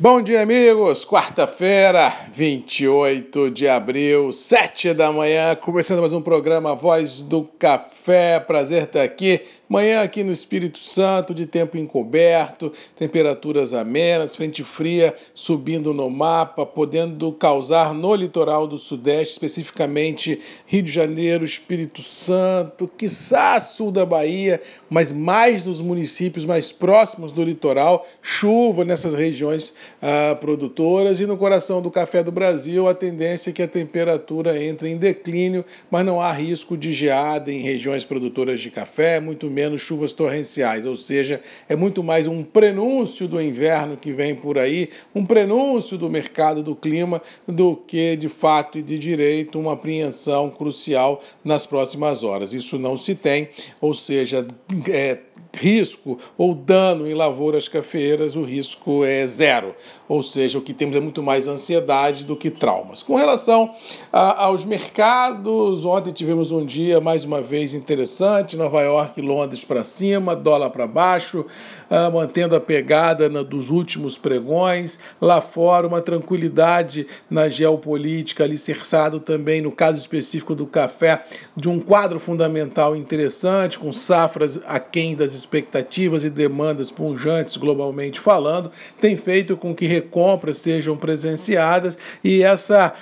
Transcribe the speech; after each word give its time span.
Bom 0.00 0.22
dia, 0.22 0.42
amigos! 0.42 1.04
Quarta-feira, 1.04 2.14
28 2.32 3.50
de 3.50 3.66
abril, 3.66 4.32
7 4.32 4.94
da 4.94 5.10
manhã, 5.10 5.56
começando 5.56 5.98
mais 5.98 6.12
um 6.12 6.22
programa 6.22 6.72
Voz 6.72 7.20
do 7.20 7.42
Café. 7.58 8.38
Prazer 8.38 8.84
estar 8.84 9.02
aqui 9.02 9.40
Manhã 9.68 10.00
aqui 10.00 10.24
no 10.24 10.32
Espírito 10.32 10.78
Santo, 10.78 11.34
de 11.34 11.44
tempo 11.44 11.76
encoberto, 11.76 12.72
temperaturas 12.96 13.74
amenas, 13.74 14.34
frente 14.34 14.64
fria 14.64 15.14
subindo 15.34 15.92
no 15.92 16.08
mapa, 16.08 16.64
podendo 16.64 17.30
causar 17.32 17.92
no 17.92 18.14
litoral 18.14 18.66
do 18.66 18.78
Sudeste, 18.78 19.34
especificamente 19.34 20.40
Rio 20.64 20.82
de 20.82 20.90
Janeiro, 20.90 21.44
Espírito 21.44 22.00
Santo, 22.00 22.90
quiçá 22.96 23.60
sul 23.60 23.92
da 23.92 24.06
Bahia, 24.06 24.58
mas 24.88 25.12
mais 25.12 25.66
nos 25.66 25.82
municípios 25.82 26.46
mais 26.46 26.72
próximos 26.72 27.30
do 27.30 27.44
litoral, 27.44 28.08
chuva 28.22 28.86
nessas 28.86 29.12
regiões 29.12 29.74
ah, 30.00 30.34
produtoras 30.40 31.20
e 31.20 31.26
no 31.26 31.36
coração 31.36 31.82
do 31.82 31.90
café 31.90 32.22
do 32.22 32.32
Brasil, 32.32 32.88
a 32.88 32.94
tendência 32.94 33.50
é 33.50 33.52
que 33.52 33.62
a 33.62 33.68
temperatura 33.68 34.62
entre 34.64 34.88
em 34.88 34.96
declínio, 34.96 35.62
mas 35.90 36.06
não 36.06 36.22
há 36.22 36.32
risco 36.32 36.74
de 36.74 36.90
geada 36.94 37.52
em 37.52 37.60
regiões 37.60 38.02
produtoras 38.02 38.62
de 38.62 38.70
café, 38.70 39.20
muito 39.20 39.50
menos 39.50 39.57
chuvas 39.78 40.12
torrenciais, 40.12 40.86
ou 40.86 40.96
seja, 40.96 41.40
é 41.68 41.74
muito 41.74 42.02
mais 42.02 42.26
um 42.26 42.42
prenúncio 42.42 43.26
do 43.26 43.40
inverno 43.40 43.96
que 43.96 44.12
vem 44.12 44.34
por 44.34 44.58
aí, 44.58 44.90
um 45.14 45.24
prenúncio 45.24 45.98
do 45.98 46.08
mercado 46.08 46.62
do 46.62 46.74
clima, 46.74 47.20
do 47.46 47.76
que 47.76 48.16
de 48.16 48.28
fato 48.28 48.78
e 48.78 48.82
de 48.82 48.98
direito 48.98 49.58
uma 49.58 49.72
apreensão 49.72 50.50
crucial 50.50 51.20
nas 51.44 51.66
próximas 51.66 52.22
horas. 52.22 52.52
Isso 52.52 52.78
não 52.78 52.96
se 52.96 53.14
tem, 53.14 53.48
ou 53.80 53.94
seja, 53.94 54.46
é, 54.88 55.18
risco 55.54 56.18
ou 56.36 56.54
dano 56.54 57.06
em 57.06 57.14
lavouras 57.14 57.68
cafeeiras, 57.68 58.36
o 58.36 58.42
risco 58.42 59.04
é 59.04 59.26
zero. 59.26 59.74
Ou 60.08 60.22
seja, 60.22 60.58
o 60.58 60.62
que 60.62 60.72
temos 60.72 60.96
é 60.96 61.00
muito 61.00 61.22
mais 61.22 61.48
ansiedade 61.48 62.24
do 62.24 62.36
que 62.36 62.50
traumas. 62.50 63.02
Com 63.02 63.16
relação 63.16 63.74
a, 64.12 64.44
aos 64.44 64.64
mercados, 64.64 65.84
ontem 65.84 66.12
tivemos 66.12 66.50
um 66.50 66.64
dia 66.64 67.00
mais 67.00 67.24
uma 67.24 67.42
vez 67.42 67.74
interessante, 67.74 68.56
Nova 68.56 68.80
York 68.80 69.20
Londres 69.20 69.64
para 69.64 69.84
cima, 69.84 70.34
dólar 70.34 70.70
para 70.70 70.86
baixo, 70.86 71.44
uh, 71.90 72.12
mantendo 72.12 72.56
a 72.56 72.60
pegada 72.60 73.28
na, 73.28 73.42
dos 73.42 73.68
últimos 73.68 74.16
pregões. 74.16 74.98
Lá 75.20 75.40
fora, 75.42 75.86
uma 75.86 76.00
tranquilidade 76.00 77.06
na 77.28 77.48
geopolítica, 77.48 78.44
alicerçado 78.44 79.20
também, 79.20 79.60
no 79.60 79.72
caso 79.72 79.98
específico 79.98 80.54
do 80.54 80.66
café, 80.66 81.24
de 81.56 81.68
um 81.68 81.78
quadro 81.78 82.18
fundamental 82.18 82.96
interessante, 82.96 83.78
com 83.78 83.92
safras 83.92 84.58
aquém 84.66 85.14
das 85.14 85.27
expectativas 85.34 86.24
e 86.24 86.30
demandas 86.30 86.90
punjantes 86.90 87.56
globalmente 87.56 88.20
falando, 88.20 88.70
tem 89.00 89.16
feito 89.16 89.56
com 89.56 89.74
que 89.74 89.86
recompras 89.86 90.58
sejam 90.58 90.96
presenciadas 90.96 91.98
e 92.22 92.42
essa 92.42 92.94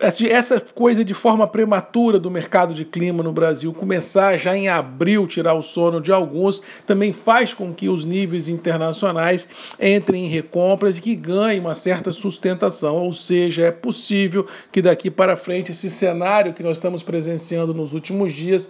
essa 0.00 0.60
coisa 0.60 1.04
de 1.04 1.14
forma 1.14 1.46
prematura 1.46 2.18
do 2.18 2.30
mercado 2.30 2.74
de 2.74 2.84
clima 2.84 3.22
no 3.22 3.32
Brasil 3.32 3.72
começar 3.72 4.36
já 4.36 4.56
em 4.56 4.68
abril 4.68 5.26
tirar 5.26 5.54
o 5.54 5.62
sono 5.62 6.00
de 6.00 6.10
alguns 6.10 6.60
também 6.86 7.12
faz 7.12 7.54
com 7.54 7.72
que 7.72 7.88
os 7.88 8.04
níveis 8.04 8.48
internacionais 8.48 9.46
entrem 9.78 10.26
em 10.26 10.28
recompras 10.28 10.98
e 10.98 11.00
que 11.00 11.14
ganhem 11.14 11.60
uma 11.60 11.74
certa 11.74 12.10
sustentação, 12.10 12.96
ou 12.96 13.12
seja, 13.12 13.62
é 13.62 13.70
possível 13.70 14.46
que 14.72 14.82
daqui 14.82 15.10
para 15.10 15.36
frente 15.36 15.70
esse 15.70 15.90
cenário 15.90 16.54
que 16.54 16.62
nós 16.62 16.78
estamos 16.78 17.02
presenciando 17.02 17.74
nos 17.74 17.92
últimos 17.92 18.32
dias 18.32 18.68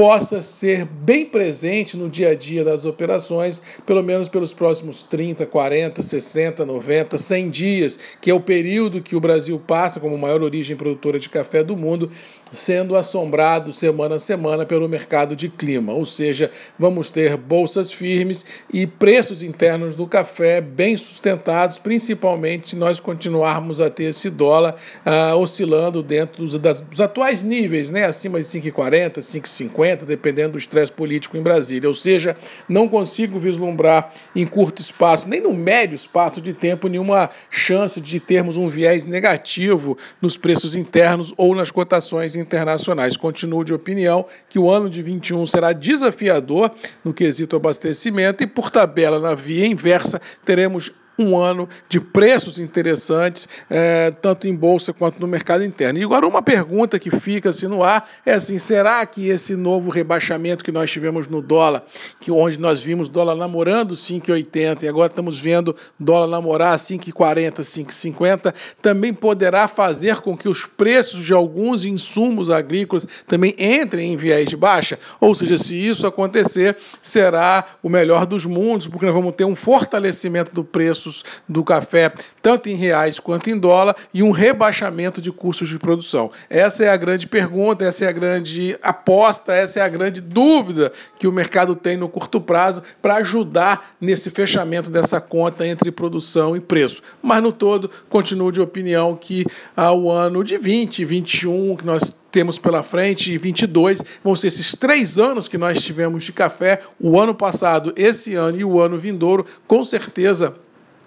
possa 0.00 0.40
ser 0.40 0.86
bem 0.86 1.26
presente 1.26 1.94
no 1.94 2.08
dia 2.08 2.30
a 2.30 2.34
dia 2.34 2.64
das 2.64 2.86
operações, 2.86 3.60
pelo 3.84 4.02
menos 4.02 4.30
pelos 4.30 4.50
próximos 4.50 5.02
30, 5.02 5.44
40, 5.44 6.02
60, 6.02 6.64
90, 6.64 7.18
100 7.18 7.50
dias, 7.50 7.98
que 8.18 8.30
é 8.30 8.34
o 8.34 8.40
período 8.40 9.02
que 9.02 9.14
o 9.14 9.20
Brasil 9.20 9.62
passa 9.66 10.00
como 10.00 10.16
maior 10.16 10.42
origem 10.42 10.74
produtora 10.74 11.18
de 11.18 11.28
café 11.28 11.62
do 11.62 11.76
mundo, 11.76 12.10
sendo 12.50 12.96
assombrado 12.96 13.72
semana 13.72 14.14
a 14.14 14.18
semana 14.18 14.64
pelo 14.64 14.88
mercado 14.88 15.36
de 15.36 15.50
clima. 15.50 15.92
Ou 15.92 16.06
seja, 16.06 16.50
vamos 16.78 17.10
ter 17.10 17.36
bolsas 17.36 17.92
firmes 17.92 18.46
e 18.72 18.86
preços 18.86 19.42
internos 19.42 19.96
do 19.96 20.06
café 20.06 20.62
bem 20.62 20.96
sustentados, 20.96 21.78
principalmente 21.78 22.70
se 22.70 22.76
nós 22.76 22.98
continuarmos 22.98 23.82
a 23.82 23.90
ter 23.90 24.04
esse 24.04 24.30
dólar 24.30 24.76
ah, 25.04 25.36
oscilando 25.36 26.02
dentro 26.02 26.42
dos, 26.42 26.58
das, 26.58 26.80
dos 26.80 27.02
atuais 27.02 27.42
níveis, 27.42 27.90
né, 27.90 28.06
acima 28.06 28.40
de 28.40 28.46
5,40, 28.46 29.18
5,50 29.18 29.89
dependendo 29.96 30.52
do 30.52 30.58
estresse 30.58 30.92
político 30.92 31.36
em 31.36 31.42
Brasília. 31.42 31.88
Ou 31.88 31.94
seja, 31.94 32.36
não 32.68 32.88
consigo 32.88 33.38
vislumbrar 33.38 34.12
em 34.34 34.46
curto 34.46 34.80
espaço, 34.80 35.28
nem 35.28 35.40
no 35.40 35.52
médio 35.52 35.94
espaço 35.94 36.40
de 36.40 36.52
tempo, 36.52 36.88
nenhuma 36.88 37.30
chance 37.50 38.00
de 38.00 38.18
termos 38.18 38.56
um 38.56 38.68
viés 38.68 39.06
negativo 39.06 39.96
nos 40.20 40.36
preços 40.36 40.74
internos 40.74 41.32
ou 41.36 41.54
nas 41.54 41.70
cotações 41.70 42.36
internacionais. 42.36 43.16
Continuo 43.16 43.64
de 43.64 43.72
opinião 43.72 44.24
que 44.48 44.58
o 44.58 44.70
ano 44.70 44.88
de 44.88 45.02
21 45.02 45.46
será 45.46 45.72
desafiador 45.72 46.70
no 47.04 47.12
quesito 47.12 47.56
abastecimento 47.56 48.42
e, 48.42 48.46
por 48.46 48.70
tabela, 48.70 49.18
na 49.18 49.34
via 49.34 49.66
inversa, 49.66 50.20
teremos 50.44 50.92
um 51.20 51.36
ano 51.36 51.68
de 51.88 52.00
preços 52.00 52.58
interessantes, 52.58 53.48
é, 53.68 54.10
tanto 54.10 54.48
em 54.48 54.54
bolsa 54.54 54.92
quanto 54.92 55.20
no 55.20 55.26
mercado 55.26 55.64
interno. 55.64 55.98
E 55.98 56.04
agora, 56.04 56.26
uma 56.26 56.42
pergunta 56.42 56.98
que 56.98 57.10
fica 57.10 57.50
assim 57.50 57.66
no 57.66 57.82
ar 57.82 58.08
é 58.24 58.34
assim: 58.34 58.58
será 58.58 59.04
que 59.06 59.28
esse 59.28 59.54
novo 59.54 59.90
rebaixamento 59.90 60.64
que 60.64 60.72
nós 60.72 60.90
tivemos 60.90 61.28
no 61.28 61.42
dólar, 61.42 61.84
que 62.20 62.30
onde 62.30 62.58
nós 62.58 62.80
vimos 62.80 63.08
dólar 63.08 63.34
namorando 63.34 63.94
5,80 63.94 64.82
e 64.82 64.88
agora 64.88 65.10
estamos 65.10 65.38
vendo 65.38 65.74
dólar 65.98 66.26
namorar 66.28 66.76
5,40, 66.78 67.60
5,50, 67.60 68.54
também 68.80 69.12
poderá 69.12 69.68
fazer 69.68 70.16
com 70.16 70.36
que 70.36 70.48
os 70.48 70.64
preços 70.64 71.24
de 71.24 71.32
alguns 71.32 71.84
insumos 71.84 72.50
agrícolas 72.50 73.06
também 73.26 73.54
entrem 73.58 74.12
em 74.12 74.16
viés 74.16 74.48
de 74.48 74.56
baixa? 74.56 74.98
Ou 75.20 75.34
seja, 75.34 75.56
se 75.56 75.76
isso 75.76 76.06
acontecer, 76.06 76.76
será 77.02 77.64
o 77.82 77.88
melhor 77.88 78.26
dos 78.26 78.46
mundos, 78.46 78.86
porque 78.86 79.06
nós 79.06 79.14
vamos 79.14 79.34
ter 79.34 79.44
um 79.44 79.56
fortalecimento 79.56 80.52
do 80.52 80.64
preço 80.64 81.09
do 81.48 81.62
café, 81.62 82.12
tanto 82.42 82.68
em 82.68 82.74
reais 82.74 83.18
quanto 83.18 83.50
em 83.50 83.58
dólar, 83.58 83.96
e 84.12 84.22
um 84.22 84.30
rebaixamento 84.30 85.20
de 85.20 85.30
custos 85.30 85.68
de 85.68 85.78
produção? 85.78 86.30
Essa 86.48 86.84
é 86.84 86.88
a 86.88 86.96
grande 86.96 87.26
pergunta, 87.26 87.84
essa 87.84 88.04
é 88.04 88.08
a 88.08 88.12
grande 88.12 88.78
aposta, 88.82 89.52
essa 89.52 89.80
é 89.80 89.82
a 89.82 89.88
grande 89.88 90.20
dúvida 90.20 90.92
que 91.18 91.26
o 91.26 91.32
mercado 91.32 91.74
tem 91.74 91.96
no 91.96 92.08
curto 92.08 92.40
prazo 92.40 92.82
para 93.00 93.16
ajudar 93.16 93.94
nesse 94.00 94.30
fechamento 94.30 94.90
dessa 94.90 95.20
conta 95.20 95.66
entre 95.66 95.90
produção 95.90 96.56
e 96.56 96.60
preço. 96.60 97.02
Mas 97.22 97.42
no 97.42 97.52
todo, 97.52 97.90
continuo 98.08 98.50
de 98.50 98.60
opinião 98.60 99.16
que 99.16 99.44
ao 99.76 100.10
ano 100.10 100.42
de 100.42 100.56
20, 100.56 101.04
21, 101.04 101.76
que 101.76 101.86
nós 101.86 102.20
temos 102.30 102.58
pela 102.58 102.82
frente, 102.82 103.36
22, 103.36 104.02
vão 104.22 104.36
ser 104.36 104.48
esses 104.48 104.74
três 104.74 105.18
anos 105.18 105.48
que 105.48 105.58
nós 105.58 105.82
tivemos 105.82 106.24
de 106.24 106.32
café, 106.32 106.82
o 106.98 107.18
ano 107.18 107.34
passado, 107.34 107.92
esse 107.96 108.34
ano 108.34 108.60
e 108.60 108.64
o 108.64 108.80
ano 108.80 108.98
vindouro, 108.98 109.44
com 109.66 109.82
certeza 109.82 110.54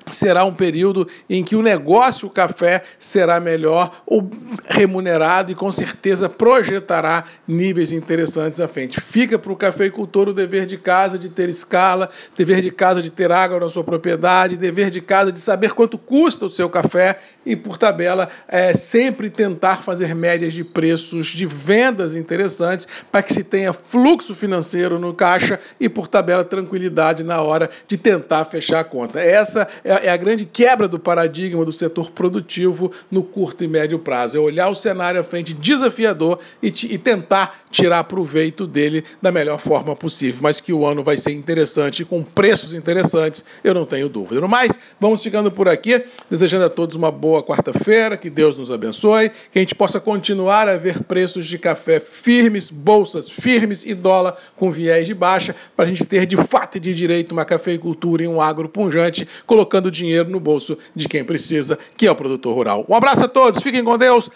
será 0.09 0.44
um 0.46 0.53
período 0.53 1.08
em 1.30 1.44
que 1.44 1.56
o 1.56 1.62
negócio 1.62 2.28
o 2.28 2.31
café 2.31 2.84
será 3.00 3.40
melhor 3.40 4.03
ou 4.06 4.30
remunerado 4.66 5.52
e 5.52 5.56
com 5.56 5.72
certeza 5.72 6.30
projetará 6.30 7.24
níveis 7.47 7.91
interessantes 7.91 8.59
à 8.59 8.68
frente. 8.68 9.00
Fica 9.00 9.40
para 9.40 9.52
o 9.52 9.56
cafeicultor 9.56 10.30
o 10.30 10.34
dever 10.34 10.66
de 10.66 10.78
casa 10.78 11.18
de 11.18 11.30
ter 11.30 11.50
escala, 11.50 12.09
dever 12.36 12.62
de 12.62 12.72
casa 12.72 13.02
de 13.02 13.12
ter 13.12 13.31
água 13.31 13.59
na 13.59 13.69
sua 13.69 13.84
propriedade, 13.84 14.58
dever 14.58 14.90
de 14.90 15.02
casa 15.02 15.31
de 15.31 15.40
saber 15.40 15.74
quanto 15.74 15.97
custa 15.97 16.46
o 16.46 16.50
seu 16.50 16.69
café 16.69 17.19
e, 17.46 17.56
por 17.56 17.78
tabela, 17.78 18.28
é, 18.47 18.74
sempre 18.74 19.30
tentar 19.30 19.84
fazer 19.84 20.16
médias 20.16 20.53
de 20.53 20.63
preços 20.63 21.28
de 21.28 21.46
vendas 21.46 22.16
interessantes 22.16 22.88
para 23.12 23.22
que 23.22 23.34
se 23.34 23.44
tenha 23.44 23.74
fluxo 23.74 24.34
financeiro 24.34 25.00
no 25.00 25.13
caixa 25.13 25.59
e, 25.80 25.90
por 25.90 26.08
tabela, 26.08 26.44
tranquilidade 26.44 27.24
na 27.24 27.42
hora 27.42 27.69
de 27.88 27.97
tentar 27.97 28.46
fechar 28.46 28.80
a 28.80 28.84
conta. 28.84 29.19
Essa 29.19 29.68
é 29.84 29.93
é 29.98 30.09
a 30.09 30.18
grande 30.18 30.46
quebra 30.46 30.88
do 30.88 31.00
paradigma 31.00 31.66
do 31.66 31.72
setor 31.72 32.12
produtivo 32.12 32.92
no 33.12 33.24
curto 33.24 33.63
e 33.63 33.68
médio 33.68 34.00
prazo. 34.00 34.38
É 34.38 34.40
olhar 34.40 34.69
o 34.69 34.75
cenário 34.75 35.19
à 35.19 35.24
frente 35.24 35.54
desafiador 35.54 36.40
e, 36.62 36.68
e 36.68 36.98
tentar 36.98 37.63
tirar 37.69 38.04
proveito 38.04 38.68
dele 38.68 39.04
da 39.22 39.31
melhor 39.31 39.60
forma 39.60 39.95
possível. 39.95 40.42
Mas 40.44 40.62
que 40.62 40.72
o 40.72 40.86
ano 40.86 41.04
vai 41.04 41.18
ser 41.18 41.31
interessante, 41.31 42.06
com 42.06 42.24
preços 42.24 42.74
interessantes, 42.74 43.44
eu 43.63 43.74
não 43.74 43.86
tenho 43.86 44.07
dúvida. 44.07 44.40
No 44.40 44.48
mais, 44.48 44.72
vamos 45.00 45.22
ficando 45.24 45.51
por 45.51 45.68
aqui, 45.68 46.04
desejando 46.30 46.66
a 46.66 46.69
todos 46.69 46.95
uma 46.95 47.12
boa 47.12 47.44
quarta-feira, 47.44 48.16
que 48.16 48.30
Deus 48.30 48.57
nos 48.57 48.72
abençoe, 48.72 49.31
que 49.51 49.57
a 49.57 49.62
gente 49.62 49.75
possa 49.75 50.00
continuar 50.00 50.68
a 50.68 50.78
ver 50.78 51.04
preços 51.04 51.45
de 51.45 51.57
café 51.57 52.00
firmes, 52.00 52.69
bolsas 52.69 53.30
firmes 53.30 53.86
e 53.86 53.94
dólar 53.94 54.36
com 54.56 54.72
viés 54.72 55.07
de 55.07 55.13
baixa, 55.13 55.56
para 55.75 55.86
a 55.86 55.88
gente 55.88 56.06
ter 56.06 56.25
de 56.25 56.38
fato 56.38 56.78
e 56.78 56.80
de 56.80 56.94
direito 56.94 57.31
uma 57.31 57.45
cafeicultura 57.45 58.24
e 58.24 58.28
um 58.28 58.40
agro 58.40 58.69
punjante, 58.69 59.28
colocando 59.45 59.82
colocando 59.83 59.91
dinheiro 59.91 60.30
no 60.30 60.39
bolso 60.39 60.77
de 60.95 61.07
quem 61.07 61.24
precisa, 61.24 61.77
que 61.97 62.07
é 62.07 62.12
o 62.12 62.15
produtor 62.15 62.56
rural. 62.56 62.85
Um 62.88 62.95
abraço 62.95 63.25
a 63.25 63.27
todos, 63.27 63.62
fiquem 63.62 63.83
com 63.83 63.97
Deus. 63.97 64.30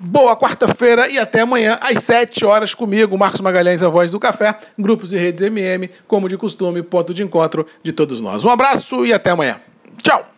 Boa 0.00 0.36
quarta-feira 0.36 1.08
e 1.08 1.18
até 1.18 1.40
amanhã 1.40 1.78
às 1.80 2.02
7 2.04 2.44
horas 2.44 2.74
comigo, 2.74 3.18
Marcos 3.18 3.40
Magalhães, 3.40 3.82
a 3.82 3.88
voz 3.88 4.12
do 4.12 4.20
café, 4.20 4.56
grupos 4.78 5.12
e 5.12 5.16
redes 5.16 5.42
MM, 5.42 5.90
como 6.06 6.28
de 6.28 6.36
costume, 6.36 6.82
ponto 6.82 7.12
de 7.12 7.22
encontro 7.22 7.66
de 7.82 7.92
todos 7.92 8.20
nós. 8.20 8.44
Um 8.44 8.50
abraço 8.50 9.04
e 9.04 9.12
até 9.12 9.30
amanhã. 9.30 9.56
Tchau! 10.02 10.37